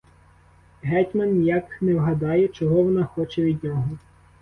[0.81, 3.85] Гетьман ніяк не вгадає, чого вона хоче від нього.